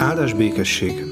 [0.00, 1.04] Áldás békesség!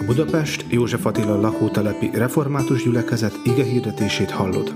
[0.00, 4.74] A Budapest József Attila lakótelepi református gyülekezet ige hirdetését hallod.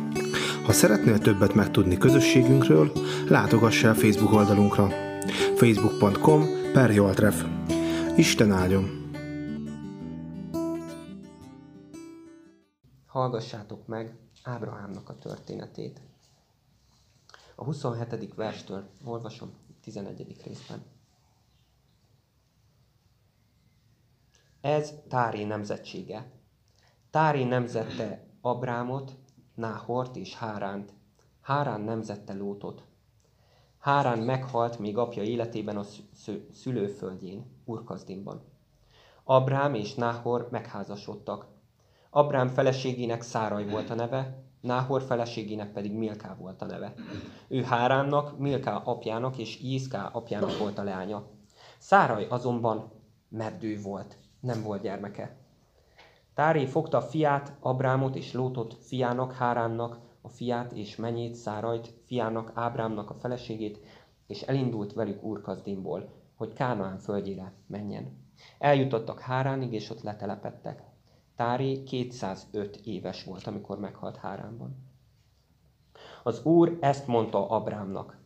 [0.64, 2.92] Ha szeretnél többet megtudni közösségünkről,
[3.28, 4.88] látogass el Facebook oldalunkra
[5.56, 7.44] facebook.com per Joltref.
[8.16, 9.12] Isten áldjon!
[13.06, 16.00] Hallgassátok meg Ábrahámnak a történetét.
[17.54, 18.34] A 27.
[18.34, 19.50] verstől olvasom
[19.82, 20.36] 11.
[20.44, 20.97] részben.
[24.60, 26.30] Ez Tári nemzetsége.
[27.10, 29.12] Tári nemzette Abrámot,
[29.54, 30.92] Náhort és Háránt.
[31.40, 32.82] Hárán nemzette Lótot.
[33.78, 35.84] Hárán meghalt még apja életében a
[36.52, 38.42] szülőföldjén, Urkazdinban.
[39.24, 41.46] Abrám és Náhor megházasodtak.
[42.10, 46.94] Abrám feleségének Száraj volt a neve, Náhor feleségének pedig Milká volt a neve.
[47.48, 51.26] Ő Háránnak, Milká apjának és Jízká apjának volt a leánya.
[51.78, 52.92] Száraj azonban
[53.28, 55.36] meddő volt nem volt gyermeke.
[56.34, 63.10] Táré fogta fiát, Abrámot és Lótot fiának, Háránnak, a fiát és menyét, Szárajt, fiának, Ábrámnak
[63.10, 63.78] a feleségét,
[64.26, 68.26] és elindult velük Úrkazdimból, hogy Kánaán földjére menjen.
[68.58, 70.82] Eljutottak Háránig, és ott letelepettek.
[71.36, 74.76] Táré 205 éves volt, amikor meghalt Háránban.
[76.22, 78.18] Az Úr ezt mondta Abrámnak.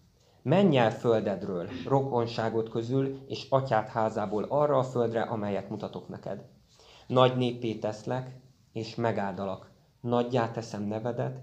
[0.42, 6.44] Menj el földedről, rokonságot közül, és atyát házából arra a földre, amelyet mutatok neked.
[7.06, 8.36] Nagy népé teszlek,
[8.72, 9.70] és megáldalak.
[10.00, 11.40] Nagyjá teszem nevedet,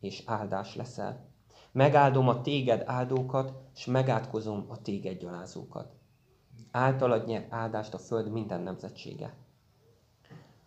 [0.00, 1.26] és áldás leszel.
[1.72, 5.92] Megáldom a téged áldókat, és megátkozom a téged gyalázókat.
[6.70, 9.34] Általad nyer áldást a föld minden nemzetsége.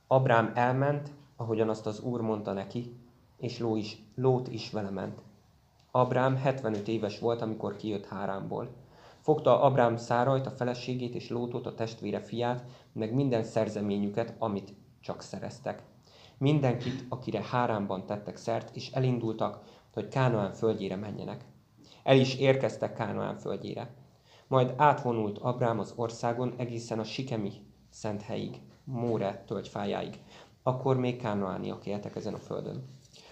[0.08, 2.96] Abrám elment, ahogyan azt az Úr mondta neki,
[3.38, 5.22] és Ló is, Lót is vele ment.
[5.94, 8.70] Abrám 75 éves volt, amikor kijött Hárámból.
[9.20, 15.22] Fogta Abrám Szárajt, a feleségét és Lótot, a testvére fiát, meg minden szerzeményüket, amit csak
[15.22, 15.84] szereztek.
[16.38, 19.64] Mindenkit, akire Hárámban tettek szert, és elindultak,
[19.94, 21.46] hogy Kánoán földjére menjenek.
[22.04, 23.94] El is érkeztek Kánoán földjére.
[24.48, 27.52] Majd átvonult Abrám az országon egészen a Sikemi
[27.90, 30.20] szent helyig, Móre tölgyfájáig.
[30.64, 32.84] Akkor még Kánoániak éltek ezen a földön.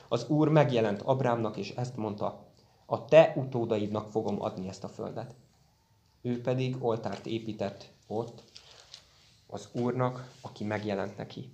[0.08, 2.48] Az Úr megjelent Abrámnak, és ezt mondta,
[2.92, 5.36] a te utódaidnak fogom adni ezt a földet.
[6.22, 8.44] Ő pedig oltárt épített ott
[9.48, 11.52] az Úrnak, aki megjelent neki.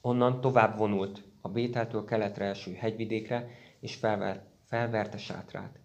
[0.00, 3.48] Onnan tovább vonult a Bételtől keletre eső hegyvidékre,
[3.80, 5.78] és felver, felverte sátrát.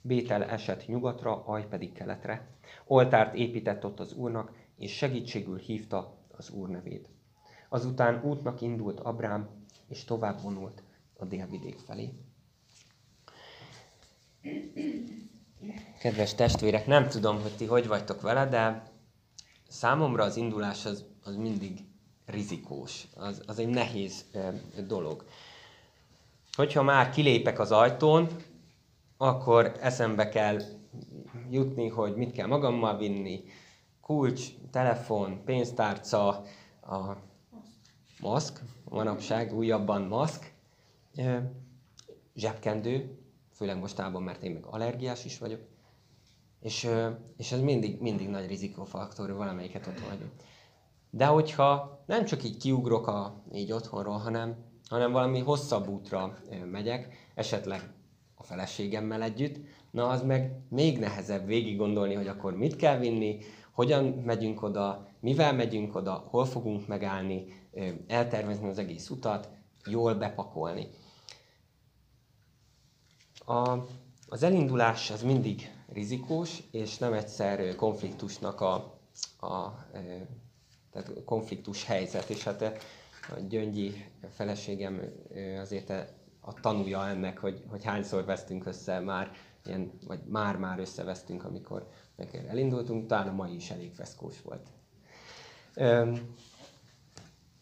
[0.00, 2.46] Bétel esett nyugatra, Aj pedig keletre.
[2.86, 7.08] Oltárt épített ott az Úrnak, és segítségül hívta az Úr nevét.
[7.68, 9.48] Azután útnak indult Abrám,
[9.88, 10.82] és tovább vonult
[11.16, 12.27] a délvidék felé.
[16.00, 18.82] Kedves testvérek, nem tudom, hogy ti hogy vagytok vele, de
[19.68, 21.78] számomra az indulás az, az mindig
[22.26, 23.08] rizikós.
[23.16, 24.24] Az, az egy nehéz
[24.86, 25.24] dolog.
[26.52, 28.28] Hogyha már kilépek az ajtón,
[29.16, 30.58] akkor eszembe kell
[31.50, 33.44] jutni, hogy mit kell magammal vinni.
[34.00, 36.28] Kulcs, telefon, pénztárca,
[36.80, 37.16] a
[38.20, 40.52] maszk, manapság újabban maszk,
[42.34, 43.17] zsebkendő,
[43.58, 45.60] főleg mostában, mert én meg allergiás is vagyok,
[46.60, 46.88] és,
[47.36, 50.30] és ez mindig, mindig nagy rizikófaktor, valamelyiket otthon hagyom.
[51.10, 54.56] De hogyha nem csak így kiugrok a, így otthonról, hanem,
[54.88, 56.38] hanem valami hosszabb útra
[56.70, 57.92] megyek, esetleg
[58.34, 59.56] a feleségemmel együtt,
[59.90, 63.38] na az meg még nehezebb végig gondolni, hogy akkor mit kell vinni,
[63.72, 67.44] hogyan megyünk oda, mivel megyünk oda, hol fogunk megállni,
[68.06, 69.48] eltervezni az egész utat,
[69.86, 70.88] jól bepakolni.
[73.48, 73.86] A,
[74.28, 78.74] az elindulás az mindig rizikós, és nem egyszer konfliktusnak a,
[79.40, 79.86] a
[80.90, 85.00] tehát konfliktus helyzet, és hát a Gyöngyi feleségem
[85.60, 85.90] azért
[86.40, 89.32] a tanúja ennek, hogy, hogy hányszor vesztünk össze már,
[89.64, 91.86] ilyen, vagy már-már összevesztünk, amikor
[92.48, 94.66] elindultunk, talán a mai is elég feszkós volt.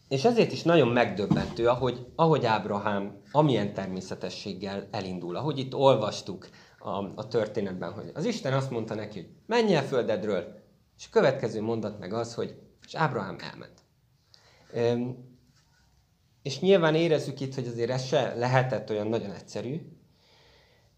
[0.07, 5.35] És ezért is nagyon megdöbbentő, ahogy, ahogy Ábrahám amilyen természetességgel elindul.
[5.35, 6.49] Ahogy itt olvastuk
[6.79, 10.63] a, a történetben, hogy az Isten azt mondta neki, hogy menj el földedről,
[10.97, 12.55] és a következő mondat meg az, hogy
[12.85, 13.81] és Ábrahám elment.
[14.75, 15.17] Üm,
[16.41, 19.81] és nyilván érezzük itt, hogy azért ez se lehetett olyan nagyon egyszerű.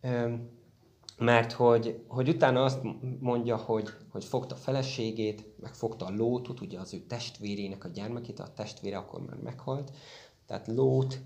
[0.02, 0.59] Üm,
[1.20, 2.80] mert hogy, hogy utána azt
[3.20, 7.88] mondja, hogy, hogy fogta a feleségét, meg fogta a Lótot, ugye az ő testvérének a
[7.88, 9.92] gyermekét, a testvére akkor már meghalt,
[10.46, 11.22] tehát Lót,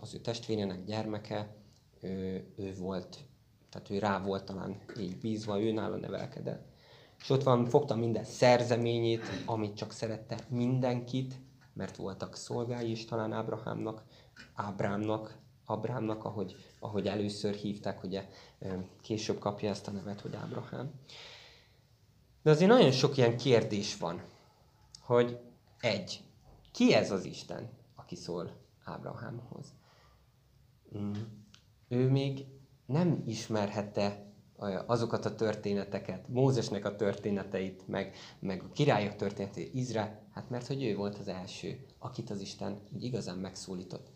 [0.00, 1.56] az ő testvérének gyermeke,
[2.00, 3.18] ő, ő volt,
[3.70, 6.66] tehát ő rá volt talán így bízva, ő nála nevelkedett.
[7.18, 11.34] és ott van, fogta minden szerzeményét, amit csak szerette, mindenkit,
[11.72, 14.02] mert voltak szolgái is talán Ábrahámnak,
[14.54, 15.41] Ábrámnak,
[15.72, 18.28] Abrámnak, ahogy, ahogy először hívták, ugye
[19.00, 20.90] később kapja ezt a nevet, hogy Ábrahám.
[22.42, 24.22] De azért nagyon sok ilyen kérdés van,
[25.00, 25.38] hogy
[25.80, 26.24] egy,
[26.72, 28.50] ki ez az Isten, aki szól
[28.84, 29.66] Ábrahámhoz?
[30.98, 31.12] Mm.
[31.88, 32.46] Ő még
[32.86, 34.32] nem ismerhette
[34.86, 40.84] azokat a történeteket, Mózesnek a történeteit, meg, meg a királyok történeteit, Izrael, hát mert hogy
[40.84, 44.10] ő volt az első, akit az Isten úgy igazán megszólított.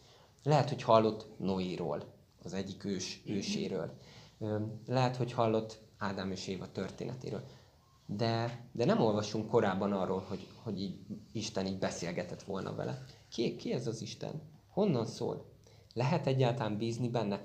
[0.47, 2.05] Lehet, hogy hallott Noéról,
[2.43, 3.99] az egyik ős, őséről.
[4.87, 7.43] Lehet, hogy hallott Ádám és Éva történetéről.
[8.07, 10.99] De, de nem olvasunk korábban arról, hogy, hogy így
[11.33, 13.05] Isten így beszélgetett volna vele.
[13.29, 14.43] Ki, ki ez az Isten?
[14.69, 15.53] Honnan szól?
[15.95, 17.41] Lehet egyáltalán bízni benne?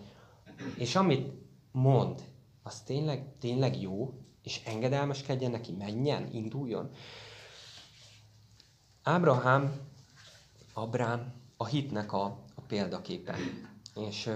[0.78, 1.34] És amit
[1.72, 2.22] mond,
[2.64, 4.14] az tényleg, tényleg jó,
[4.44, 6.90] és engedelmeskedjen neki, menjen, induljon.
[9.04, 9.90] Ábrahám,
[10.74, 13.36] Abrám a hitnek a, példaképe.
[13.96, 14.28] És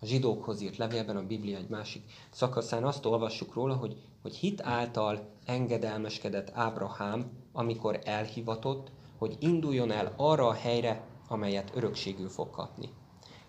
[0.00, 4.62] a zsidókhoz írt levélben, a Biblia egy másik szakaszán azt olvassuk róla, hogy, hogy hit
[4.62, 12.88] által engedelmeskedett Ábrahám, amikor elhivatott, hogy induljon el arra a helyre, amelyet örökségül fog kapni.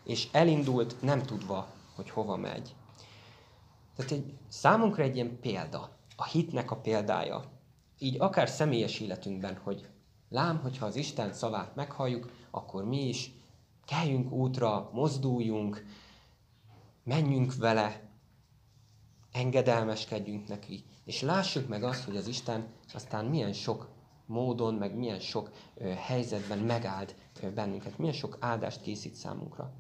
[0.04, 2.76] És elindult, nem tudva, hogy hova megy.
[3.96, 7.44] Tehát egy, számunkra egy ilyen példa, a hitnek a példája.
[8.00, 9.88] Így akár személyes életünkben, hogy
[10.30, 13.32] lám, hogyha az Isten szavát meghalljuk, akkor mi is
[13.86, 15.86] keljünk útra, mozduljunk,
[17.04, 18.02] menjünk vele,
[19.32, 23.90] engedelmeskedjünk neki, és lássuk meg azt, hogy az Isten aztán milyen sok
[24.26, 29.72] módon, meg milyen sok ö, helyzetben megáld ö, bennünket, milyen sok áldást készít számunkra.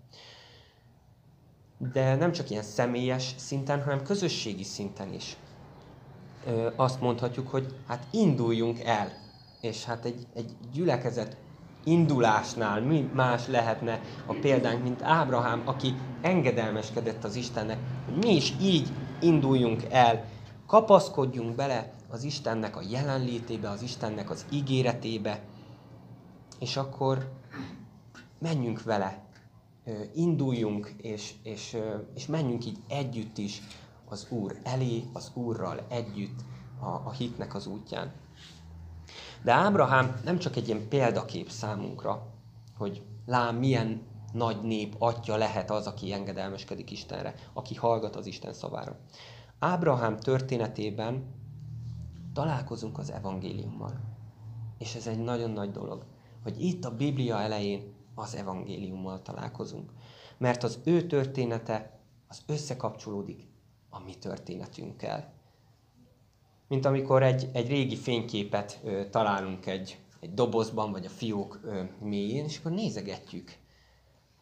[1.78, 5.38] De nem csak ilyen személyes szinten, hanem közösségi szinten is.
[6.46, 9.12] Ö, azt mondhatjuk, hogy hát induljunk el,
[9.62, 11.38] és hát egy, egy gyülekezet
[11.84, 18.54] indulásnál mi más lehetne a példánk, mint Ábrahám, aki engedelmeskedett az Istennek, hogy mi is
[18.62, 18.88] így
[19.20, 20.26] induljunk el,
[20.68, 25.42] kapaszkodjunk bele az Istennek a jelenlétébe, az Istennek az ígéretébe,
[26.60, 27.32] és akkor
[28.40, 29.24] menjünk vele,
[30.14, 31.78] induljunk, és, és,
[32.16, 33.62] és menjünk így együtt is
[34.10, 36.40] az Úr elé, az Úrral együtt
[36.80, 38.12] a, a hitnek az útján.
[39.44, 42.28] De Ábrahám nem csak egy ilyen példakép számunkra,
[42.78, 44.02] hogy lám milyen
[44.34, 49.00] nagy nép atya lehet az, aki engedelmeskedik Istenre, aki hallgat az Isten szavára.
[49.60, 51.24] Ábrahám történetében
[52.34, 54.00] találkozunk az evangéliummal.
[54.78, 56.06] És ez egy nagyon nagy dolog,
[56.44, 59.92] hogy itt a Biblia elején az evangéliummal találkozunk.
[60.38, 63.48] Mert az ő története az összekapcsolódik
[63.90, 65.34] a mi történetünkkel
[66.74, 71.84] mint amikor egy, egy régi fényképet ö, találunk egy, egy dobozban, vagy a fiók ö,
[72.00, 73.58] mélyén, és akkor nézegetjük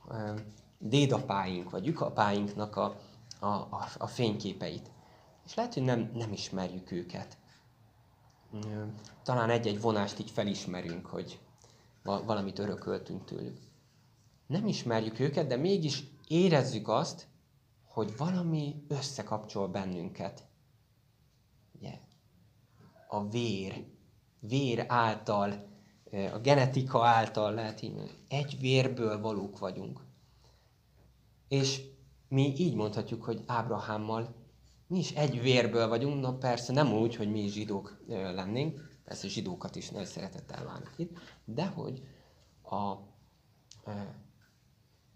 [0.09, 0.33] ö,
[0.77, 2.99] dédapáink, vagy ükapáinknak a,
[3.39, 4.91] a, a, a fényképeit.
[5.45, 7.37] És lehet, hogy nem, nem ismerjük őket.
[8.53, 8.83] Ö,
[9.23, 11.39] talán egy-egy vonást így felismerünk, hogy
[12.03, 13.57] valamit örököltünk tőlük.
[14.47, 17.27] Nem ismerjük őket, de mégis érezzük azt,
[17.87, 20.49] hogy valami összekapcsol bennünket
[23.13, 23.85] a vér,
[24.39, 25.69] vér által,
[26.33, 29.99] a genetika által lehet így egy vérből valók vagyunk.
[31.47, 31.81] És
[32.27, 34.35] mi így mondhatjuk, hogy Ábrahámmal
[34.87, 39.75] mi is egy vérből vagyunk, na persze nem úgy, hogy mi zsidók lennénk, persze zsidókat
[39.75, 42.01] is nagy szeretettel várnak itt, de hogy
[42.61, 42.75] a,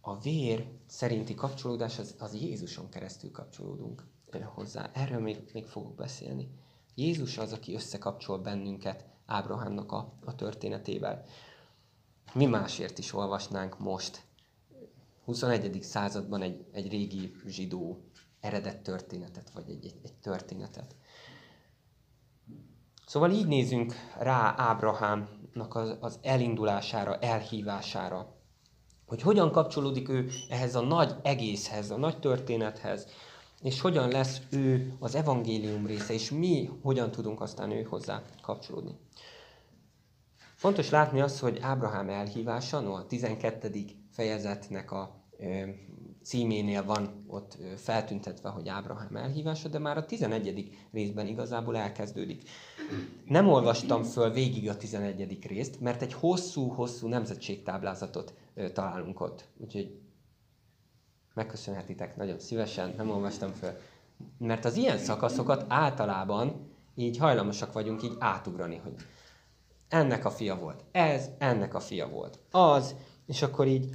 [0.02, 4.04] a vér szerinti kapcsolódás az, az Jézuson keresztül kapcsolódunk
[4.54, 4.90] hozzá.
[4.94, 6.50] Erről még, még fogok beszélni.
[6.96, 11.24] Jézus az, aki összekapcsol bennünket Ábrahámnak a, a történetével.
[12.34, 14.24] Mi másért is olvasnánk most
[15.26, 15.84] 21.
[15.84, 18.04] században egy, egy régi zsidó
[18.40, 20.96] eredet történetet, vagy egy, egy, egy történetet.
[23.06, 28.36] Szóval így nézünk rá Ábrahámnak az, az elindulására, elhívására,
[29.06, 33.08] hogy hogyan kapcsolódik ő ehhez a nagy egészhez, a nagy történethez,
[33.66, 38.98] és hogyan lesz ő az evangélium része, és mi hogyan tudunk aztán ő hozzá kapcsolódni.
[40.56, 43.86] Fontos látni azt, hogy Ábrahám elhívása, no a 12.
[44.12, 45.62] fejezetnek a ö,
[46.24, 50.78] címénél van ott feltüntetve, hogy Ábrahám elhívása, de már a 11.
[50.92, 52.50] részben igazából elkezdődik.
[53.26, 55.46] Nem olvastam föl végig a 11.
[55.48, 58.34] részt, mert egy hosszú-hosszú nemzetségtáblázatot
[58.74, 59.46] találunk ott.
[59.58, 60.05] Úgyhogy
[61.36, 63.78] megköszönhetitek nagyon szívesen, nem olvastam föl.
[64.38, 68.94] Mert az ilyen szakaszokat általában így hajlamosak vagyunk így átugrani, hogy
[69.90, 72.96] ennek a fia volt, ez, ennek a fia volt, az,
[73.28, 73.90] és akkor így,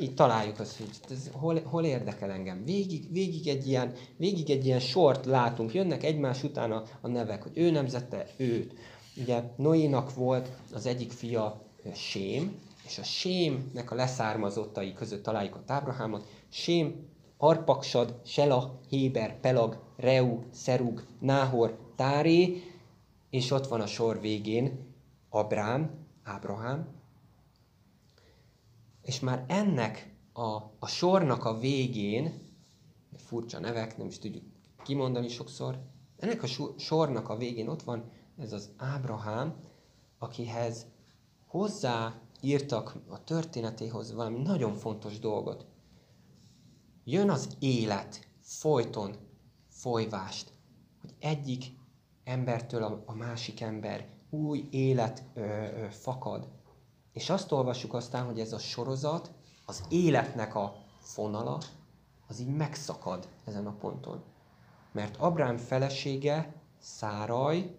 [0.00, 2.64] így találjuk azt, hogy ez hol, hol érdekel engem.
[2.64, 7.42] Végig, végig, egy ilyen, végig egy ilyen sort látunk, jönnek egymás után a, a nevek,
[7.42, 8.74] hogy ő nemzette őt.
[9.16, 11.62] Ugye Noénak volt az egyik fia
[11.94, 16.28] Sém, és a Sémnek a leszármazottai között találjuk a Ábrahámot.
[16.48, 22.62] Sém, Arpaksad, Sela, Héber, Pelag, Reu, Szerug, Náhor, Táré,
[23.30, 24.94] és ott van a sor végén
[25.28, 26.88] Abrám, Ábrahám,
[29.02, 32.32] és már ennek a, a sornak a végén,
[33.16, 34.44] furcsa nevek, nem is tudjuk
[34.82, 35.78] kimondani sokszor,
[36.16, 36.46] ennek a
[36.78, 39.54] sornak a végén ott van ez az Ábrahám,
[40.18, 40.86] akihez
[41.46, 45.66] hozzá írtak a történetéhoz valami nagyon fontos dolgot.
[47.04, 49.16] Jön az élet, folyton
[49.68, 50.52] folyvást,
[51.00, 51.64] hogy egyik
[52.24, 56.48] embertől a, másik ember új élet ö, ö, fakad.
[57.12, 59.32] És azt olvassuk aztán, hogy ez a sorozat,
[59.66, 61.60] az életnek a fonala,
[62.28, 64.22] az így megszakad ezen a ponton.
[64.92, 67.76] Mert Abrám felesége, Száraj,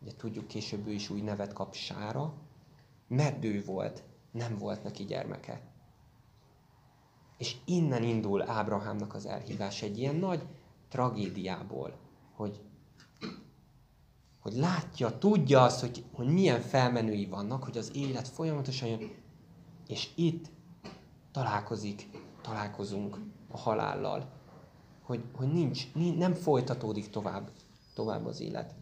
[0.00, 2.34] ugye tudjuk később ő is új nevet kap Sára,
[3.10, 5.60] meddő volt, nem volt neki gyermeke.
[7.38, 10.46] És innen indul Ábrahámnak az elhívás egy ilyen nagy
[10.88, 11.98] tragédiából,
[12.34, 12.60] hogy
[14.40, 19.10] hogy látja, tudja azt, hogy, hogy milyen felmenői vannak, hogy az élet folyamatosan jön,
[19.86, 20.50] és itt
[21.32, 22.08] találkozik,
[22.42, 24.32] találkozunk a halállal,
[25.02, 27.50] hogy, hogy nincs, nem folytatódik tovább,
[27.94, 28.74] tovább az élet.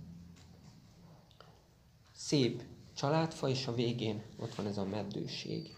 [2.12, 2.62] Szép
[2.98, 5.76] családfa, és a végén ott van ez a meddőség.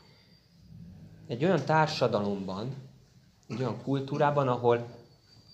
[1.27, 2.75] Egy olyan társadalomban,
[3.49, 4.87] egy olyan kultúrában, ahol,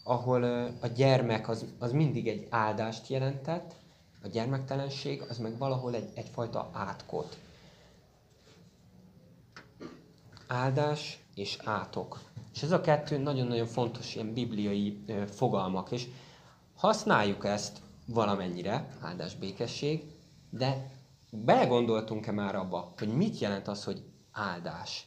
[0.05, 0.43] ahol
[0.81, 3.75] a gyermek az, az mindig egy áldást jelentett,
[4.23, 7.39] a gyermektelenség az meg valahol egy, egyfajta átkot.
[10.47, 12.21] Áldás és átok.
[12.55, 16.09] És ez a kettő nagyon-nagyon fontos ilyen bibliai fogalmak, és
[16.77, 20.05] használjuk ezt valamennyire, áldás, békesség,
[20.51, 20.95] de
[21.31, 24.03] belegondoltunk-e már abba, hogy mit jelent az, hogy
[24.33, 25.07] áldás?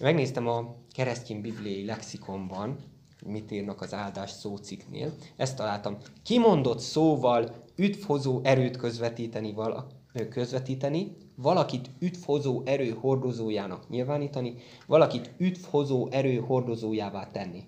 [0.00, 2.76] Megnéztem a keresztény bibliai lexikonban,
[3.26, 5.12] mit írnak az áldás szóciknél.
[5.36, 5.96] Ezt találtam.
[6.22, 9.86] Kimondott szóval üdvhozó erőt közvetíteni, vala,
[10.30, 14.54] közvetíteni, valakit üdvhozó erő hordozójának nyilvánítani,
[14.86, 17.64] valakit üdvhozó erő hordozójává tenni.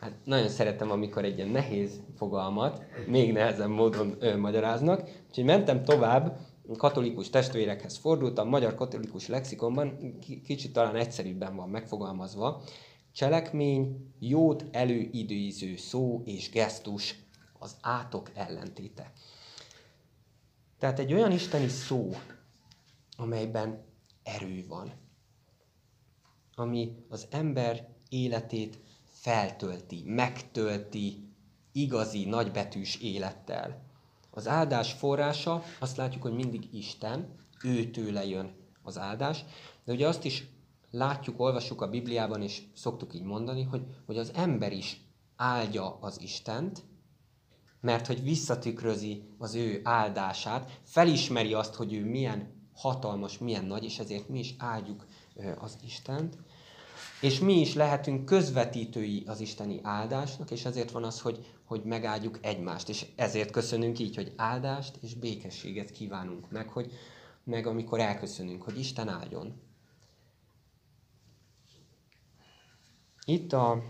[0.00, 5.84] Hát nagyon szeretem, amikor egy ilyen nehéz fogalmat még nehezebb módon ö, magyaráznak, úgyhogy mentem
[5.84, 6.36] tovább,
[6.76, 12.62] katolikus testvérekhez fordultam, magyar katolikus lexikonban kicsit talán egyszerűbben van megfogalmazva,
[13.16, 17.14] Cselekmény, jót előidéző szó és gesztus
[17.58, 19.12] az átok ellentéte.
[20.78, 22.10] Tehát egy olyan isteni szó,
[23.16, 23.84] amelyben
[24.22, 24.92] erő van,
[26.54, 31.28] ami az ember életét feltölti, megtölti
[31.72, 33.85] igazi, nagybetűs élettel.
[34.36, 39.44] Az áldás forrása, azt látjuk, hogy mindig Isten, őtőle jön az áldás,
[39.84, 40.46] de ugye azt is
[40.90, 45.00] látjuk, olvassuk a Bibliában, és szoktuk így mondani, hogy, hogy az ember is
[45.36, 46.84] áldja az Istent,
[47.80, 53.98] mert hogy visszatükrözi az ő áldását, felismeri azt, hogy ő milyen hatalmas, milyen nagy, és
[53.98, 55.06] ezért mi is áldjuk
[55.58, 56.38] az Istent.
[57.20, 62.38] És mi is lehetünk közvetítői az isteni áldásnak, és ezért van az, hogy, hogy megáldjuk
[62.42, 62.88] egymást.
[62.88, 66.92] És ezért köszönünk így, hogy áldást és békességet kívánunk meg, hogy
[67.44, 69.60] meg amikor elköszönünk, hogy Isten áldjon.
[73.24, 73.82] Itt a,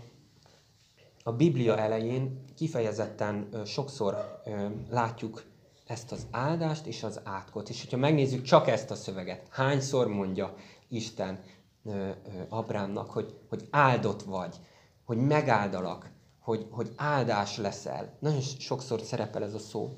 [1.23, 5.43] a Biblia elején kifejezetten ö, sokszor ö, látjuk
[5.85, 7.69] ezt az áldást és az átkot.
[7.69, 10.55] És hogyha megnézzük csak ezt a szöveget, hányszor mondja
[10.87, 11.43] Isten
[11.83, 12.11] ö, ö,
[12.49, 14.55] Abrámnak, hogy, hogy áldott vagy,
[15.05, 16.11] hogy megáldalak,
[16.47, 18.17] hogy, hogy áldás leszel.
[18.19, 19.97] Nagyon sokszor szerepel ez a szó.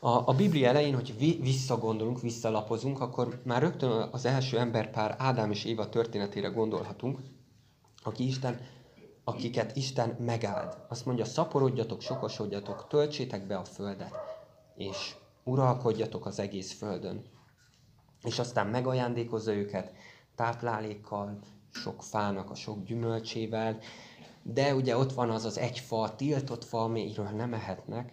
[0.00, 5.64] A, a Biblia elején, hogy visszagondolunk, visszalapozunk, akkor már rögtön az első emberpár Ádám és
[5.64, 7.18] Éva történetére gondolhatunk,
[8.02, 8.60] aki Isten,
[9.24, 10.76] akiket Isten megáld.
[10.88, 14.14] Azt mondja, szaporodjatok, sokasodjatok, töltsétek be a földet,
[14.74, 17.24] és uralkodjatok az egész földön.
[18.22, 19.92] És aztán megajándékozza őket
[20.34, 21.38] táplálékkal,
[21.70, 23.78] sok fának a sok gyümölcsével,
[24.42, 28.12] de ugye ott van az az egy fa, tiltott fa, amiről nem ehetnek.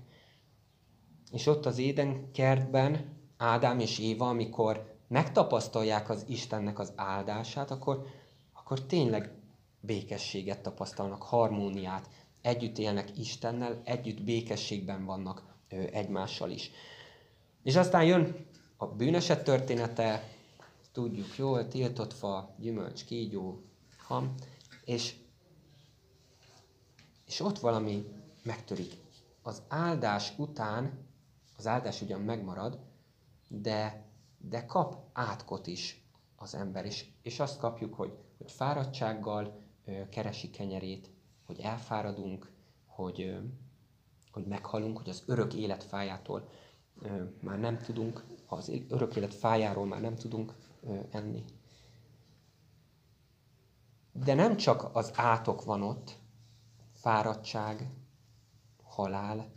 [1.31, 8.05] És ott az Éden kertben Ádám és Éva, amikor megtapasztalják az Istennek az áldását, akkor,
[8.53, 9.31] akkor tényleg
[9.79, 12.09] békességet tapasztalnak, harmóniát,
[12.41, 15.43] együtt élnek Istennel, együtt békességben vannak
[15.91, 16.71] egymással is.
[17.63, 18.45] És aztán jön
[18.77, 20.23] a bűneset története,
[20.91, 23.61] tudjuk jól, tiltott fa, gyümölcs, kígyó,
[23.97, 24.35] ham,
[24.85, 25.15] és,
[27.27, 28.05] és ott valami
[28.43, 28.97] megtörik.
[29.41, 31.05] Az áldás után,
[31.57, 32.79] az áldás ugyan megmarad,
[33.47, 34.05] de,
[34.37, 40.49] de kap átkot is az ember, és, és azt kapjuk, hogy, hogy fáradtsággal ö, keresi
[40.49, 41.09] kenyerét,
[41.45, 42.51] hogy elfáradunk,
[42.85, 43.37] hogy, ö,
[44.31, 46.49] hogy meghalunk, hogy az örök élet fájától
[47.01, 50.53] ö, már nem tudunk, az örök élet fájáról már nem tudunk
[50.83, 51.43] ö, enni.
[54.11, 56.17] De nem csak az átok van ott,
[56.97, 57.89] fáradtság,
[58.83, 59.51] halál,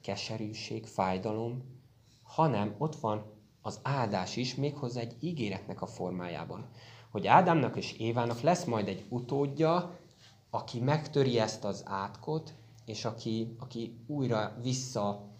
[0.00, 1.80] keserűség, fájdalom,
[2.22, 3.24] hanem ott van
[3.62, 6.68] az áldás is, méghozzá egy ígéretnek a formájában.
[7.10, 9.98] Hogy Ádámnak és Évának lesz majd egy utódja,
[10.50, 12.54] aki megtöri ezt az átkot,
[12.84, 15.34] és aki, aki újra vissza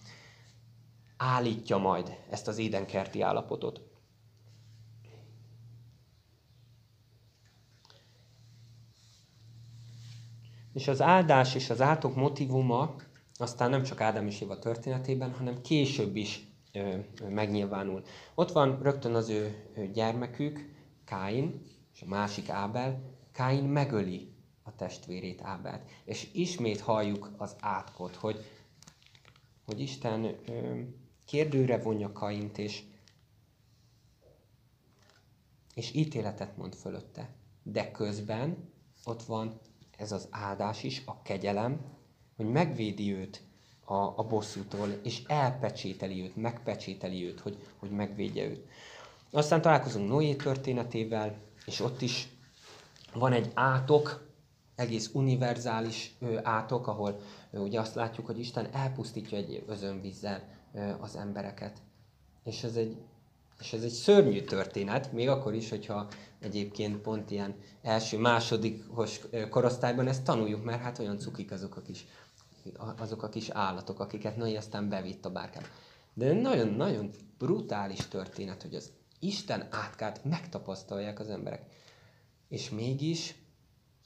[1.17, 3.86] állítja majd ezt az édenkerti állapotot.
[10.77, 12.97] És az áldás és az átok motivuma
[13.35, 16.97] aztán nem csak Ádám és Éva történetében, hanem később is ö,
[17.29, 18.03] megnyilvánul.
[18.35, 21.63] Ott van rögtön az ő gyermekük, Káin,
[21.95, 23.03] és a másik Ábel.
[23.33, 25.91] Káin megöli a testvérét Ábelt.
[26.05, 28.45] És ismét halljuk az átkot, hogy,
[29.65, 30.81] hogy Isten ö,
[31.25, 32.83] kérdőre vonja Kaint, és,
[35.75, 37.35] és ítéletet mond fölötte.
[37.63, 38.73] De közben
[39.05, 39.61] ott van
[39.97, 41.81] ez az áldás is, a kegyelem,
[42.37, 43.43] hogy megvédi őt
[43.85, 48.69] a, a bosszútól, és elpecsételi őt, megpecsételi őt, hogy, hogy megvédje őt.
[49.31, 51.37] Aztán találkozunk Noé történetével,
[51.67, 52.29] és ott is
[53.15, 54.27] van egy átok,
[54.75, 60.49] egész univerzális átok, ahol ugye azt látjuk, hogy Isten elpusztítja egy özönvízzel
[61.01, 61.83] az embereket.
[62.45, 62.97] És ez egy
[63.61, 66.09] és ez egy szörnyű történet, még akkor is, hogyha
[66.41, 72.07] egyébként pont ilyen első, másodikos korosztályban ezt tanuljuk, mert hát olyan cukik azok a kis,
[72.97, 75.67] azok a kis állatok, akiket Noé aztán bevitt a bárkába.
[76.15, 81.63] De nagyon-nagyon brutális történet, hogy az Isten átkát megtapasztalják az emberek.
[82.49, 83.35] És mégis,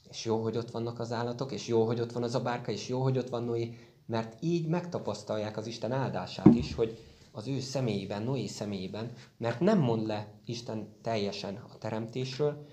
[0.09, 2.71] és jó, hogy ott vannak az állatok, és jó, hogy ott van az a bárka,
[2.71, 7.47] és jó, hogy ott van Noé, mert így megtapasztalják az Isten áldását is, hogy az
[7.47, 12.65] ő személyében, Noé személyében, mert nem mond le Isten teljesen a teremtésről,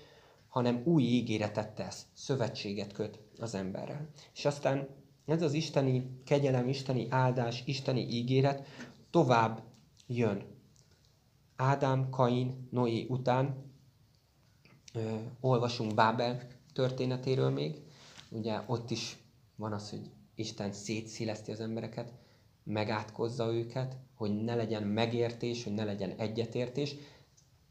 [0.47, 4.09] hanem új ígéretet tesz, szövetséget köt az emberrel.
[4.35, 4.87] És aztán
[5.25, 8.67] ez az isteni kegyelem, isteni áldás, isteni ígéret
[9.09, 9.63] tovább
[10.07, 10.43] jön.
[11.55, 13.71] Ádám, Kain, Noé után
[14.93, 17.81] ö, olvasunk Bábel történetéről még.
[18.29, 19.17] Ugye ott is
[19.55, 22.13] van az, hogy Isten szétszéleszti az embereket,
[22.63, 26.95] megátkozza őket, hogy ne legyen megértés, hogy ne legyen egyetértés,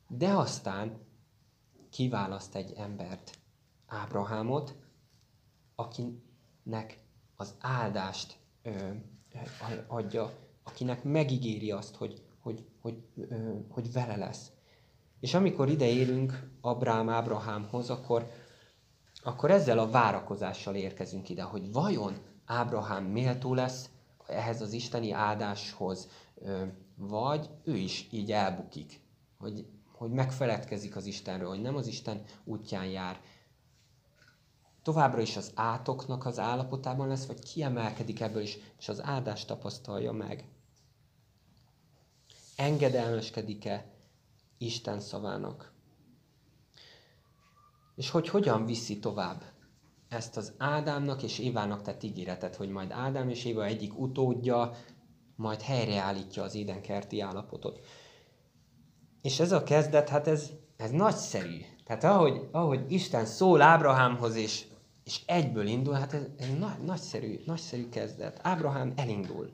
[0.08, 0.98] de aztán
[1.90, 3.38] kiválaszt egy embert,
[3.86, 4.76] Ábrahámot,
[5.74, 6.98] akinek
[7.36, 8.90] az áldást ö,
[9.86, 10.32] adja,
[10.62, 14.50] akinek megígéri azt, hogy, hogy, hogy, ö, hogy vele lesz.
[15.20, 18.26] És amikor ide érünk Abrám Ábrahámhoz, akkor,
[19.22, 23.90] akkor ezzel a várakozással érkezünk ide, hogy vajon Ábrahám méltó lesz
[24.28, 26.08] ehhez az isteni áldáshoz,
[26.96, 29.00] vagy ő is így elbukik,
[29.38, 33.20] hogy, hogy megfeledkezik az Istenről, hogy nem az Isten útján jár.
[34.82, 40.12] Továbbra is az átoknak az állapotában lesz, vagy kiemelkedik ebből is, és az áldást tapasztalja
[40.12, 40.48] meg.
[42.56, 43.86] Engedelmeskedik-e
[44.58, 45.72] Isten szavának?
[47.94, 49.42] És hogy hogyan viszi tovább
[50.08, 54.72] ezt az Ádámnak és Évának tett ígéretet, hogy majd Ádám és Éva egyik utódja
[55.36, 57.80] majd helyreállítja az édenkerti állapotot.
[59.22, 61.60] És ez a kezdet, hát ez, ez nagyszerű.
[61.84, 64.66] Tehát ahogy, ahogy Isten szól Ábrahámhoz, és,
[65.04, 68.40] és egyből indul, hát ez, ez nagy, nagyszerű, nagyszerű kezdet.
[68.42, 69.50] Ábrahám elindul.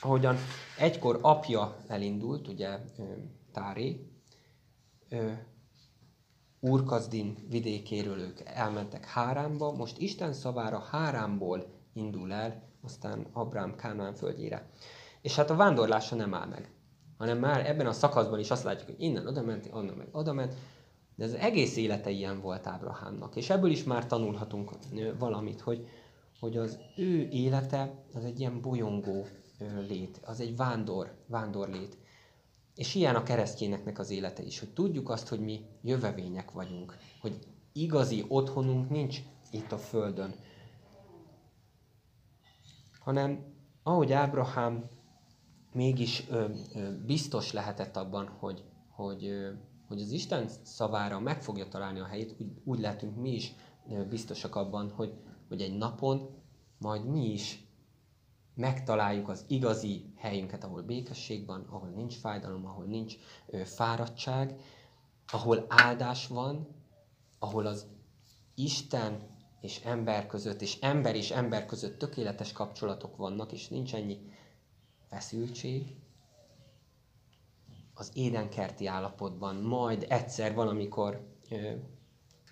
[0.00, 0.36] Ahogyan
[0.78, 2.78] egykor apja elindult, ugye
[3.52, 4.10] Táré,
[6.60, 14.70] Úrkazdin vidékéről ők elmentek Hárámba, most Isten szavára Hárámból indul el, aztán Abrám Kánán földjére.
[15.22, 16.70] És hát a vándorlása nem áll meg,
[17.18, 20.32] hanem már ebben a szakaszban is azt látjuk, hogy innen oda ment, onnan meg oda
[20.32, 20.54] ment,
[21.16, 23.36] de az egész élete ilyen volt Ábrahámnak.
[23.36, 24.70] És ebből is már tanulhatunk
[25.18, 25.88] valamit, hogy,
[26.40, 29.26] hogy az ő élete az egy ilyen bolyongó
[29.88, 31.98] lét, az egy vándor, vándor lét.
[32.76, 37.38] És ilyen a keresztényeknek az élete is, hogy tudjuk azt, hogy mi jövevények vagyunk, hogy
[37.72, 40.34] igazi otthonunk nincs itt a Földön,
[42.98, 44.88] hanem ahogy Ábrahám
[45.72, 49.50] mégis ö, ö, biztos lehetett abban, hogy, hogy, ö,
[49.88, 53.54] hogy az Isten szavára meg fogja találni a helyét, úgy, úgy lehetünk mi is
[53.90, 55.14] ö, biztosak abban, hogy,
[55.48, 56.28] hogy egy napon
[56.78, 57.65] majd mi is
[58.56, 63.14] megtaláljuk az igazi helyünket, ahol békesség van, ahol nincs fájdalom, ahol nincs
[63.46, 64.60] ö, fáradtság,
[65.32, 66.68] ahol áldás van,
[67.38, 67.86] ahol az
[68.54, 74.18] Isten és ember között, és ember és ember között tökéletes kapcsolatok vannak, és nincs ennyi
[75.08, 75.96] feszültség,
[77.94, 81.72] az édenkerti állapotban, majd egyszer valamikor, ö,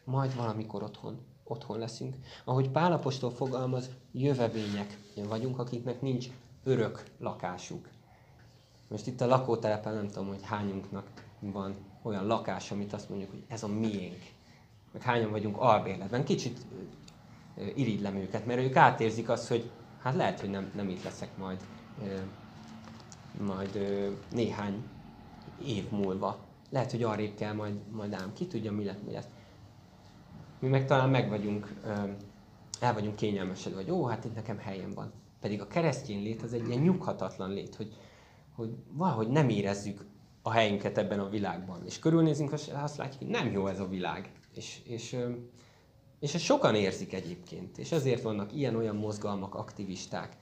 [0.04, 2.16] majd valamikor otthon, otthon leszünk.
[2.44, 6.26] Ahogy Pálapostól fogalmaz, jövevények vagyunk, akiknek nincs
[6.64, 7.88] örök lakásuk.
[8.88, 13.44] Most itt a lakótelepen nem tudom, hogy hányunknak van olyan lakás, amit azt mondjuk, hogy
[13.48, 14.22] ez a miénk.
[14.92, 16.24] Meg hányan vagyunk albérletben.
[16.24, 16.66] Kicsit
[17.74, 19.70] irigylem őket, mert ők átérzik azt, hogy
[20.02, 21.60] hát lehet, hogy nem, nem itt leszek majd,
[23.40, 23.78] majd
[24.30, 24.84] néhány
[25.66, 26.38] év múlva.
[26.70, 28.32] Lehet, hogy arrébb kell majd, majd ám.
[28.32, 29.28] Ki tudja, mi lett, mi lesz.
[30.64, 31.74] Mi meg talán meg vagyunk,
[32.80, 35.12] el vagyunk kényelmesedve, hogy ó, hát itt nekem helyem van.
[35.40, 37.96] Pedig a keresztény lét az egy ilyen nyughatatlan lét, hogy,
[38.54, 40.04] hogy valahogy nem érezzük
[40.42, 41.84] a helyünket ebben a világban.
[41.84, 44.32] És körülnézünk, és azt látjuk, hogy nem jó ez a világ.
[44.54, 45.16] És, és,
[46.20, 47.78] és ezt sokan érzik egyébként.
[47.78, 50.36] És ezért vannak ilyen-olyan mozgalmak, aktivisták.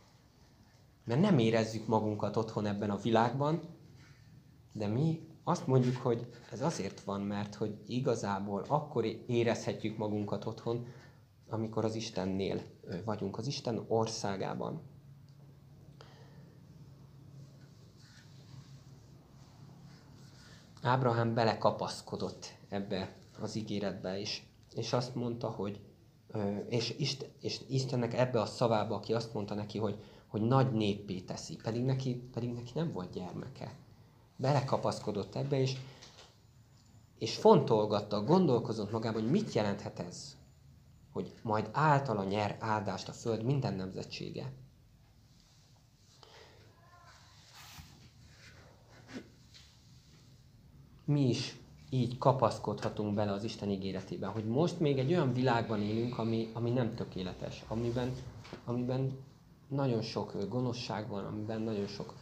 [1.04, 3.61] Mert nem érezzük magunkat otthon ebben a világban,
[4.72, 10.87] de mi azt mondjuk, hogy ez azért van, mert hogy igazából akkor érezhetjük magunkat otthon,
[11.48, 12.61] amikor az Istennél
[13.05, 14.81] vagyunk, az Isten országában.
[20.83, 25.81] Ábrahám belekapaszkodott ebbe az ígéretbe is, és azt mondta, hogy
[26.68, 31.20] és, Isten, és Istennek ebbe a szavába, aki azt mondta neki, hogy, hogy nagy néppé
[31.20, 33.76] teszi, pedig neki, pedig neki nem volt gyermeke.
[34.37, 35.77] Belekapaszkodott ebbe, és,
[37.18, 40.37] és fontolgatta, gondolkozott magában, hogy mit jelenthet ez,
[41.12, 44.53] hogy majd általa nyer áldást a föld minden nemzetsége.
[51.05, 51.57] Mi is
[51.90, 56.71] így kapaszkodhatunk bele az Isten ígéretében, hogy most még egy olyan világban élünk, ami, ami
[56.71, 58.12] nem tökéletes, amiben,
[58.64, 59.18] amiben
[59.68, 62.14] nagyon sok gonoszság van, amiben nagyon sok,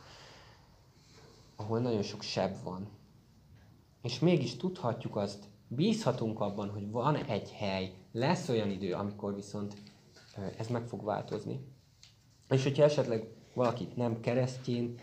[1.61, 2.89] ahol nagyon sok seb van.
[4.03, 9.75] És mégis tudhatjuk azt, bízhatunk abban, hogy van egy hely, lesz olyan idő, amikor viszont
[10.57, 11.61] ez meg fog változni.
[12.49, 14.95] És hogyha esetleg valakit nem keresztjén,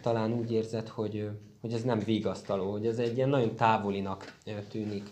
[0.00, 5.10] talán úgy érzed, hogy, hogy ez nem vigasztaló, hogy ez egy ilyen nagyon távolinak tűnik,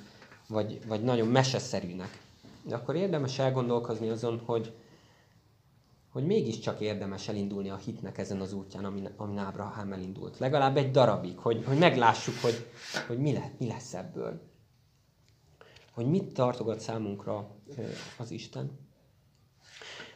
[0.48, 2.20] vagy, vagy nagyon meseszerűnek.
[2.62, 4.74] De akkor érdemes elgondolkozni azon, hogy,
[6.16, 10.38] hogy mégiscsak érdemes elindulni a hitnek ezen az útján, amin, amin Ábrahám elindult.
[10.38, 12.66] Legalább egy darabig, hogy, hogy meglássuk, hogy,
[13.06, 14.40] hogy mi, le, mi lesz ebből.
[15.92, 17.50] Hogy mit tartogat számunkra
[18.18, 18.78] az Isten.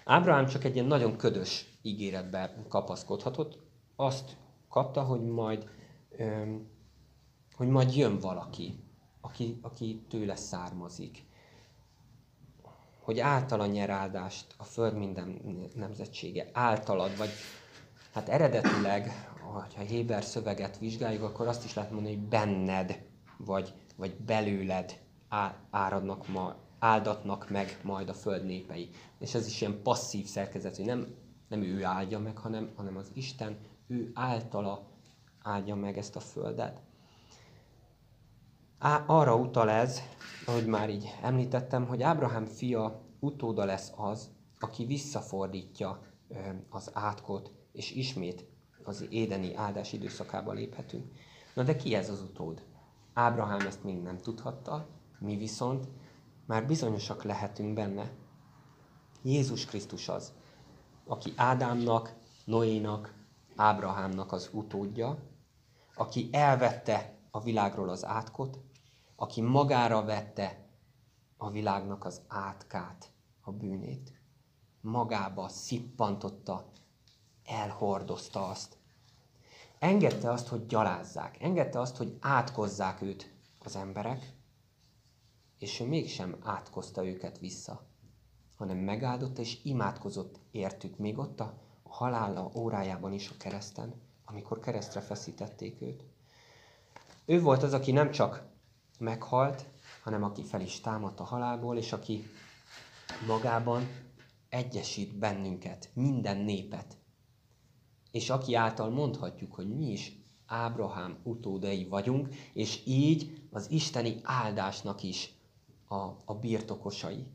[0.05, 3.59] Ábrahám csak egy ilyen nagyon ködös ígéretbe kapaszkodhatott.
[3.97, 4.37] Azt
[4.69, 5.69] kapta, hogy majd,
[7.55, 8.85] hogy majd jön valaki,
[9.21, 11.25] aki, aki tőle származik.
[13.11, 15.41] Hogy általa nyer áldást a föld minden
[15.75, 16.51] nemzetsége.
[16.53, 17.29] Általad, vagy
[18.13, 23.03] hát eredetileg, ha Héber szöveget vizsgáljuk, akkor azt is lehet mondani, hogy benned,
[23.37, 25.01] vagy, vagy belőled
[25.71, 28.89] áradnak ma, áldatnak meg majd a föld népei.
[29.19, 31.15] És ez is ilyen passzív szerkezet, hogy nem,
[31.49, 34.87] nem ő áldja meg, hanem, hanem az Isten ő általa
[35.43, 36.81] áldja meg ezt a földet.
[38.83, 40.01] Á, arra utal ez,
[40.47, 46.03] ahogy már így említettem, hogy Ábrahám fia utóda lesz az, aki visszafordítja
[46.69, 48.49] az átkot, és ismét
[48.85, 51.13] az édeni áldás időszakába léphetünk.
[51.55, 52.63] Na de ki ez az utód?
[53.13, 54.89] Ábrahám ezt még nem tudhatta,
[55.19, 55.89] mi viszont
[56.47, 58.11] már bizonyosak lehetünk benne.
[59.23, 60.33] Jézus Krisztus az,
[61.07, 62.15] aki Ádámnak,
[62.45, 63.15] Noénak,
[63.57, 65.19] Ábrahámnak az utódja,
[65.95, 68.59] aki elvette a világról az átkot,
[69.21, 70.69] aki magára vette
[71.37, 74.13] a világnak az átkát, a bűnét.
[74.81, 76.71] Magába szippantotta,
[77.45, 78.77] elhordozta azt.
[79.79, 84.33] Engedte azt, hogy gyalázzák, engedte azt, hogy átkozzák őt az emberek,
[85.59, 87.87] és ő mégsem átkozta őket vissza,
[88.57, 95.01] hanem megáldotta és imádkozott értük még ott a halála órájában is a kereszten, amikor keresztre
[95.01, 96.05] feszítették őt.
[97.25, 98.49] Ő volt az, aki nem csak
[99.01, 99.65] meghalt,
[100.03, 102.27] hanem aki fel is támadt a halálból, és aki
[103.27, 103.89] magában
[104.49, 106.97] egyesít bennünket, minden népet.
[108.11, 115.03] És aki által mondhatjuk, hogy mi is Ábrahám utódai vagyunk, és így az isteni áldásnak
[115.03, 115.35] is
[115.89, 117.27] a, a birtokosai.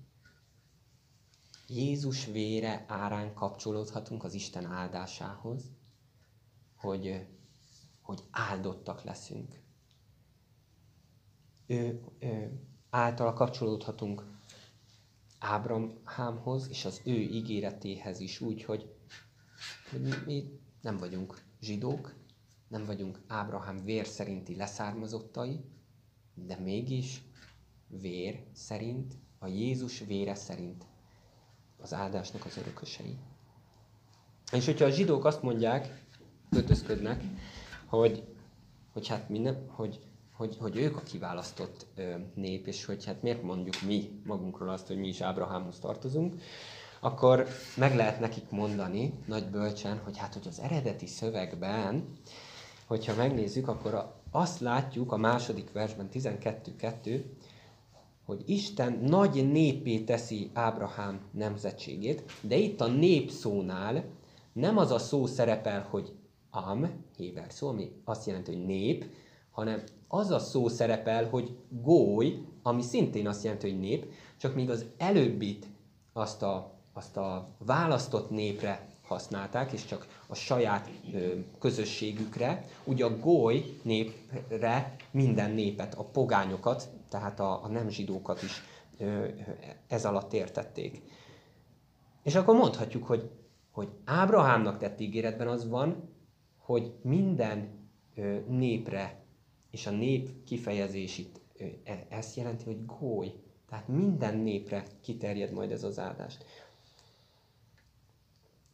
[1.67, 5.63] Jézus vére árán kapcsolódhatunk az Isten áldásához,
[6.75, 7.28] hogy,
[8.01, 9.64] hogy áldottak leszünk.
[11.65, 14.23] Ő, ő által kapcsolódhatunk
[15.39, 18.95] Ábrahámhoz és az ő ígéretéhez is úgy, hogy,
[19.91, 22.13] hogy mi nem vagyunk zsidók,
[22.67, 25.60] nem vagyunk Ábrahám vér szerinti leszármazottai,
[26.34, 27.21] de mégis
[27.88, 30.86] vér szerint, a Jézus vére szerint
[31.78, 33.17] az áldásnak az örökösei.
[34.51, 36.06] És hogyha a zsidók azt mondják,
[36.49, 37.23] kötözködnek,
[37.86, 38.23] hogy,
[38.93, 40.05] hogy hát mi nem, hogy,
[40.38, 41.86] hogy, hogy ők a kiválasztott
[42.34, 46.36] nép, és hogy hát miért mondjuk mi magunkról azt, hogy mi is Ábrahámhoz tartozunk,
[47.00, 52.17] akkor meg lehet nekik mondani nagy bölcsen, hogy hát, hogy az eredeti szövegben,
[52.86, 57.24] hogyha megnézzük, akkor azt látjuk a második versben, 12.2,
[58.26, 64.04] hogy Isten nagy népé teszi Ábrahám nemzetségét, de itt a nép szónál
[64.54, 66.13] nem az a szó szerepel, hogy
[66.50, 69.06] am, héber szó, ami azt jelenti, hogy nép,
[69.56, 74.70] hanem az a szó szerepel, hogy góly, ami szintén azt jelenti, hogy nép, csak még
[74.70, 75.65] az előbbit
[76.13, 83.18] azt a, azt a választott népre használták, és csak a saját ö, közösségükre, ugye a
[83.18, 88.62] góly népre minden népet, a pogányokat, tehát a, a nem zsidókat is
[88.98, 89.26] ö,
[89.88, 91.02] ez alatt értették.
[92.24, 93.30] És akkor mondhatjuk, hogy,
[93.72, 96.10] hogy Ábrahámnak tett ígéretben az van,
[96.58, 97.70] hogy minden
[98.15, 99.25] ö, népre,
[99.76, 101.42] és a nép kifejezés itt
[101.84, 103.34] e, ezt jelenti, hogy góly,
[103.70, 106.46] tehát minden népre kiterjed majd ez az áldást.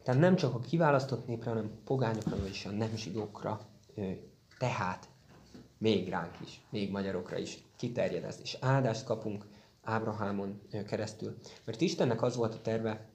[0.03, 3.69] Tehát nem csak a kiválasztott népre, hanem pogányokra, és a nem zsidókra,
[4.57, 5.09] tehát
[5.77, 8.39] még ránk is, még magyarokra is kiterjed ez.
[8.41, 9.45] És áldást kapunk
[9.81, 11.37] Ábrahámon keresztül.
[11.63, 13.09] Mert Istennek az volt a terve,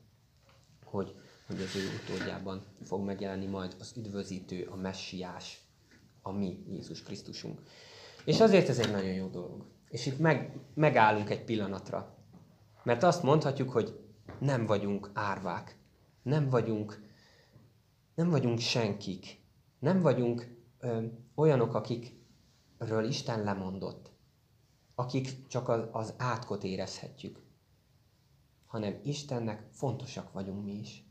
[0.84, 1.14] hogy,
[1.46, 5.65] hogy az ő utódjában fog megjelenni majd az üdvözítő, a messiás,
[6.26, 7.62] a mi Jézus Krisztusunk.
[8.24, 9.64] És azért ez egy nagyon jó dolog.
[9.88, 12.14] És itt meg, megállunk egy pillanatra.
[12.82, 14.00] Mert azt mondhatjuk, hogy
[14.38, 15.76] nem vagyunk árvák
[16.26, 17.02] nem vagyunk,
[18.14, 19.44] nem vagyunk senkik.
[19.78, 24.10] Nem vagyunk ö, olyanok, akikről Isten lemondott.
[24.94, 27.42] Akik csak az, az átkot érezhetjük.
[28.66, 31.05] Hanem Istennek fontosak vagyunk mi is.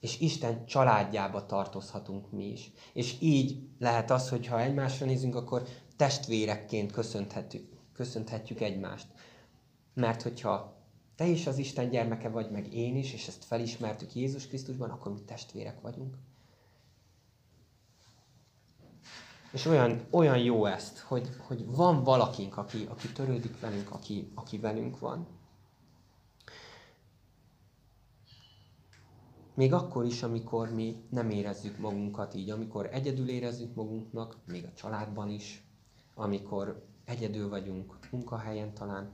[0.00, 2.70] És Isten családjába tartozhatunk mi is.
[2.92, 5.62] És így lehet az, hogy ha egymásra nézünk, akkor
[5.96, 9.06] testvérekként köszönhetjük, köszönhetjük egymást.
[9.94, 10.76] Mert hogyha
[11.16, 15.12] te is az Isten gyermeke vagy, meg én is, és ezt felismertük Jézus Krisztusban, akkor
[15.12, 16.16] mi testvérek vagyunk.
[19.52, 24.58] És olyan, olyan jó ezt, hogy, hogy van valakink, aki, aki törődik velünk, aki, aki
[24.58, 25.26] velünk van.
[29.58, 34.72] Még akkor is, amikor mi nem érezzük magunkat így, amikor egyedül érezzük magunknak, még a
[34.72, 35.64] családban is,
[36.14, 39.12] amikor egyedül vagyunk munkahelyen talán,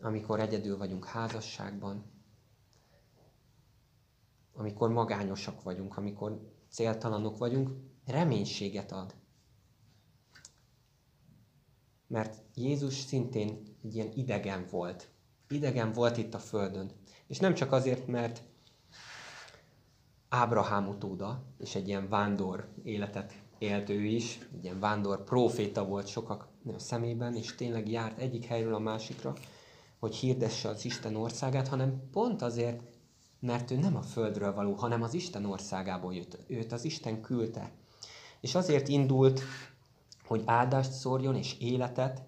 [0.00, 2.04] amikor egyedül vagyunk házasságban,
[4.52, 7.70] amikor magányosak vagyunk, amikor céltalanok vagyunk,
[8.06, 9.14] reménységet ad.
[12.06, 15.10] Mert Jézus szintén egy ilyen idegen volt.
[15.48, 16.90] Idegen volt itt a Földön.
[17.26, 18.48] És nem csak azért, mert
[20.32, 26.06] Ábrahám utóda, és egy ilyen vándor életet élt ő is, egy ilyen vándor proféta volt
[26.06, 29.34] sokak szemében, és tényleg járt egyik helyről a másikra,
[29.98, 32.82] hogy hirdesse az Isten országát, hanem pont azért,
[33.40, 36.38] mert ő nem a földről való, hanem az Isten országából jött.
[36.46, 37.72] Őt az Isten küldte.
[38.40, 39.42] És azért indult,
[40.24, 42.22] hogy áldást szórjon és életet,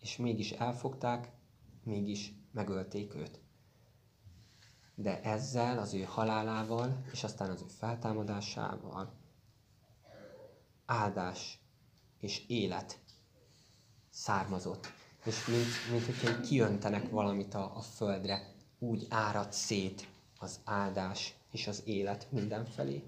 [0.00, 1.32] és mégis elfogták,
[1.84, 3.40] mégis megölték őt.
[4.94, 9.12] De ezzel, az ő halálával, és aztán az ő feltámadásával
[10.86, 11.58] áldás
[12.20, 12.98] és élet
[14.10, 14.92] származott
[15.24, 21.66] és mint, mint hogyha kiöntenek valamit a, a földre, úgy árad szét az áldás és
[21.66, 23.02] az élet mindenfelé.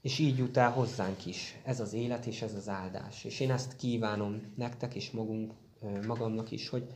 [0.00, 3.24] És így jut el hozzánk is ez az élet és ez az áldás.
[3.24, 5.52] És én ezt kívánom nektek és magunk,
[6.06, 6.94] magamnak is, hogy,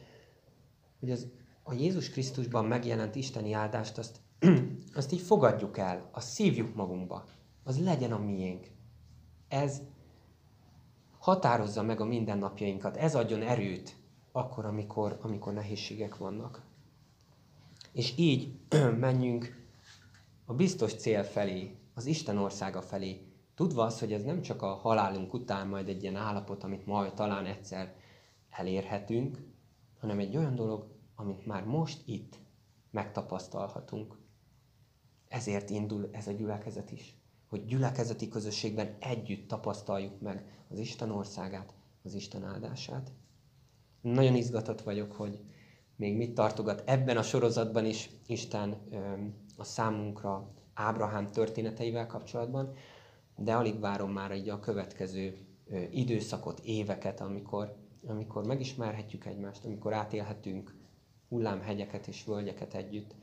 [1.00, 1.26] hogy az,
[1.72, 4.20] a Jézus Krisztusban megjelent isteni áldást, azt,
[4.94, 7.24] azt így fogadjuk el, azt szívjuk magunkba,
[7.64, 8.66] az legyen a miénk.
[9.48, 9.80] Ez
[11.18, 13.96] határozza meg a mindennapjainkat, ez adjon erőt
[14.32, 16.62] akkor, amikor, amikor nehézségek vannak.
[17.92, 18.54] És így
[19.06, 19.66] menjünk
[20.44, 24.74] a biztos cél felé, az Isten országa felé, tudva az, hogy ez nem csak a
[24.74, 27.94] halálunk után majd egy ilyen állapot, amit majd talán egyszer
[28.50, 29.38] elérhetünk,
[30.00, 32.38] hanem egy olyan dolog, amit már most itt
[32.90, 34.18] megtapasztalhatunk.
[35.28, 37.16] Ezért indul ez a gyülekezet is,
[37.48, 43.12] hogy gyülekezeti közösségben együtt tapasztaljuk meg az Isten országát, az Isten áldását.
[44.00, 45.38] Nagyon izgatott vagyok, hogy
[45.96, 48.76] még mit tartogat ebben a sorozatban is Isten
[49.56, 52.74] a számunkra Ábrahám történeteivel kapcsolatban,
[53.36, 55.36] de alig várom már egy a következő
[55.90, 60.81] időszakot, éveket, amikor, amikor megismerhetjük egymást, amikor átélhetünk
[61.32, 63.14] hullámhegyeket és völgyeket együtt,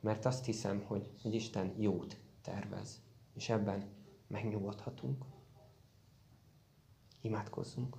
[0.00, 3.02] mert azt hiszem, hogy, hogy Isten jót tervez,
[3.34, 3.84] és ebben
[4.26, 5.24] megnyugodhatunk.
[7.20, 7.96] Imádkozzunk!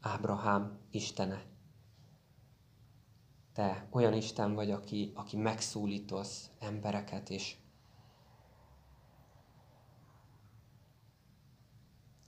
[0.00, 1.55] Ábrahám Istene.
[3.56, 7.56] Te olyan Isten vagy, aki, aki megszólítasz embereket, és,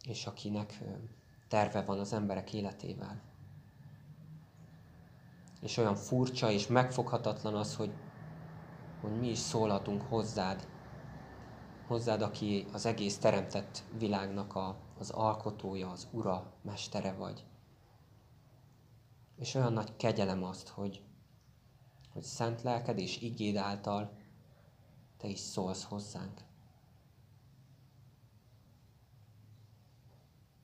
[0.04, 0.82] és akinek
[1.48, 3.22] terve van az emberek életével.
[5.60, 7.92] És olyan furcsa és megfoghatatlan az, hogy,
[9.00, 10.68] hogy mi is szólhatunk hozzád,
[11.86, 17.44] hozzád, aki az egész teremtett világnak a, az alkotója, az ura, mestere vagy.
[19.36, 21.06] És olyan nagy kegyelem azt, hogy,
[22.18, 24.16] hogy szent lelked és igéd által
[25.16, 26.44] te is szólsz hozzánk.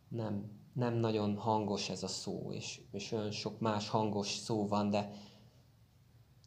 [0.08, 4.90] Nem, nem nagyon hangos ez a szó, és, és olyan sok más hangos szó van,
[4.90, 5.10] de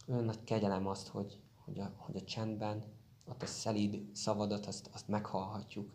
[0.07, 2.83] olyan nagy kegyelem azt, hogy, hogy, a, hogy a csendben,
[3.25, 5.93] a te szelíd szavadat, azt, azt meghallhatjuk.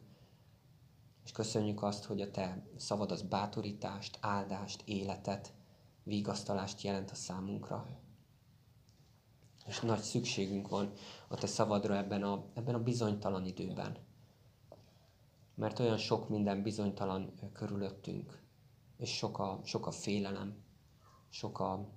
[1.25, 5.53] És köszönjük azt, hogy a te szavad az bátorítást, áldást, életet,
[6.03, 8.02] vigasztalást jelent a számunkra.
[9.67, 10.93] És nagy szükségünk van
[11.29, 13.97] a Te szavadra ebben a, ebben a bizonytalan időben.
[15.55, 18.43] Mert olyan sok minden bizonytalan körülöttünk,
[18.97, 20.63] és sok a, sok a félelem,
[21.29, 21.89] sok, a,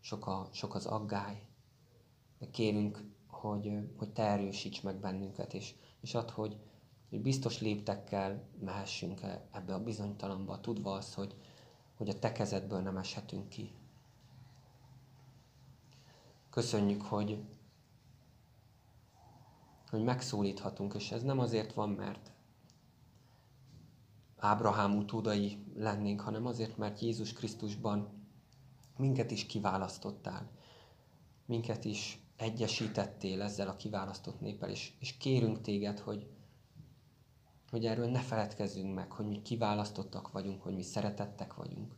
[0.00, 1.42] sok, a, sok az aggály.
[2.38, 6.56] De kérünk, hogy, hogy Te erősíts meg bennünket, és, és add, hogy,
[7.08, 11.34] hogy biztos léptekkel mehessünk -e ebbe a bizonytalanba, tudva azt, hogy,
[11.96, 13.74] hogy a te kezedből nem eshetünk ki.
[16.56, 17.44] Köszönjük, hogy,
[19.90, 22.32] hogy megszólíthatunk, és ez nem azért van, mert
[24.36, 28.28] Ábrahám utódai lennénk, hanem azért, mert Jézus Krisztusban
[28.96, 30.50] minket is kiválasztottál,
[31.46, 36.30] minket is egyesítettél ezzel a kiválasztott néppel, és, és kérünk téged, hogy,
[37.70, 41.94] hogy erről ne feledkezzünk meg, hogy mi kiválasztottak vagyunk, hogy mi szeretettek vagyunk.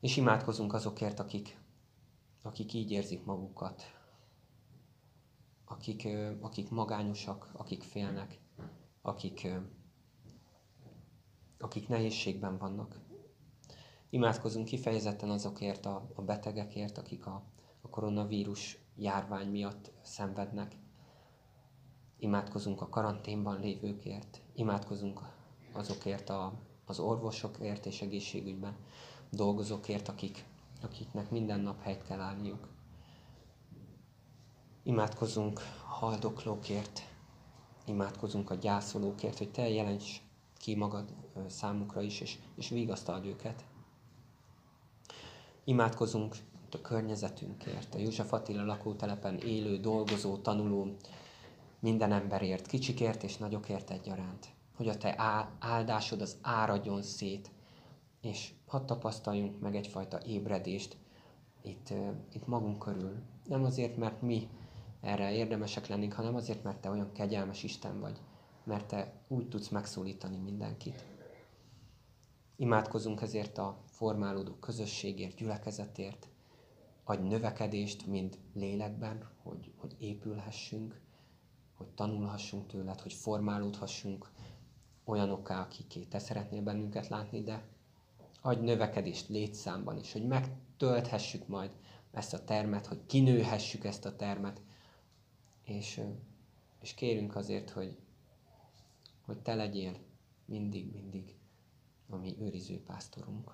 [0.00, 1.64] És imádkozunk azokért, akik,
[2.46, 3.82] akik így érzik magukat,
[5.64, 6.08] akik,
[6.40, 8.40] akik magányosak, akik félnek,
[9.02, 9.48] akik,
[11.58, 13.00] akik nehézségben vannak.
[14.10, 17.42] Imádkozunk kifejezetten azokért a, a betegekért, akik a,
[17.80, 20.76] a koronavírus járvány miatt szenvednek,
[22.18, 25.20] Imádkozunk a karanténban lévőkért, imádkozunk
[25.72, 26.52] azokért a,
[26.84, 28.76] az orvosokért és egészségügyben
[29.30, 30.44] dolgozókért, akik,
[30.86, 32.68] akiknek minden nap helyt kell állniuk.
[34.82, 37.02] Imádkozunk a haldoklókért,
[37.86, 40.20] imádkozunk a gyászolókért, hogy Te jelents
[40.58, 41.14] ki magad
[41.48, 43.64] számukra is, és, és vigasztald őket.
[45.64, 46.36] Imádkozunk
[46.70, 50.96] a környezetünkért, a József Attila lakótelepen élő, dolgozó, tanuló,
[51.80, 54.48] minden emberért, kicsikért és nagyokért egyaránt.
[54.76, 55.14] Hogy a te
[55.58, 57.50] áldásod az áradjon szét,
[58.20, 60.96] és hadd tapasztaljunk meg egyfajta ébredést
[61.62, 61.92] itt,
[62.32, 63.22] itt magunk körül.
[63.44, 64.48] Nem azért, mert mi
[65.00, 68.20] erre érdemesek lennénk, hanem azért, mert te olyan kegyelmes Isten vagy,
[68.64, 71.04] mert te úgy tudsz megszólítani mindenkit.
[72.56, 76.28] Imádkozunk ezért a formálódó közösségért, gyülekezetért,
[77.04, 81.00] adj növekedést, mind lélekben, hogy, hogy épülhessünk,
[81.74, 84.30] hogy tanulhassunk tőled, hogy formálódhassunk
[85.04, 87.68] olyanokká, akiké te szeretnél bennünket látni, de
[88.46, 91.70] adj növekedést létszámban is, hogy megtölthessük majd
[92.12, 94.60] ezt a termet, hogy kinőhessük ezt a termet,
[95.64, 96.00] és,
[96.80, 97.96] és kérünk azért, hogy,
[99.20, 99.96] hogy te legyél
[100.44, 101.34] mindig, mindig
[102.08, 103.50] a mi őriző pásztorunk.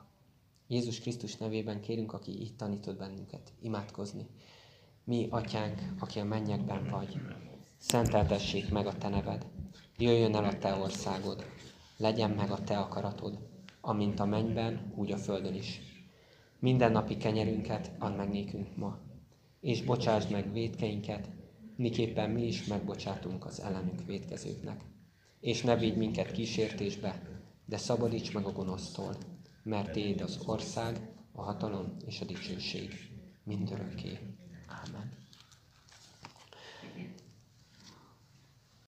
[0.67, 4.27] Jézus Krisztus nevében kérünk, aki itt tanított bennünket, imádkozni.
[5.05, 7.21] Mi, atyánk, aki a mennyekben vagy,
[7.79, 9.47] szenteltessék meg a te neved,
[9.99, 11.45] jöjjön el a te országod,
[11.97, 13.51] legyen meg a te akaratod,
[13.85, 15.81] amint a mennyben, úgy a földön is.
[16.59, 18.99] Minden napi kenyerünket add meg nékünk ma,
[19.61, 21.29] és bocsásd meg védkeinket,
[21.77, 24.81] miképpen mi is megbocsátunk az ellenünk védkezőknek.
[25.41, 27.23] És ne vigy minket kísértésbe,
[27.67, 29.17] de szabadíts meg a gonosztól,
[29.63, 32.91] mert Téd az ország, a hatalom és a dicsőség
[33.45, 34.19] mindörökké.
[34.87, 35.22] Amen.